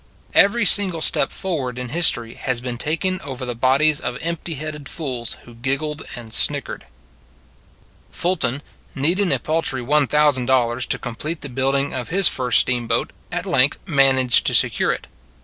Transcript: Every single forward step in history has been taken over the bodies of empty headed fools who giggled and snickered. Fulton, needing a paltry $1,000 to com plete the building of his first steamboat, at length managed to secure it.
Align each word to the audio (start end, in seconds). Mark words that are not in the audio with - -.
Every 0.33 0.65
single 0.65 0.99
forward 1.29 1.75
step 1.75 1.79
in 1.83 1.89
history 1.89 2.33
has 2.33 2.59
been 2.59 2.79
taken 2.79 3.21
over 3.21 3.45
the 3.45 3.53
bodies 3.53 3.99
of 3.99 4.17
empty 4.19 4.55
headed 4.55 4.89
fools 4.89 5.33
who 5.43 5.53
giggled 5.53 6.01
and 6.15 6.33
snickered. 6.33 6.87
Fulton, 8.09 8.63
needing 8.95 9.31
a 9.31 9.37
paltry 9.37 9.83
$1,000 9.83 10.87
to 10.87 10.97
com 10.97 11.15
plete 11.15 11.41
the 11.41 11.49
building 11.49 11.93
of 11.93 12.09
his 12.09 12.27
first 12.27 12.61
steamboat, 12.61 13.11
at 13.31 13.45
length 13.45 13.77
managed 13.85 14.47
to 14.47 14.55
secure 14.55 14.91
it. 14.91 15.05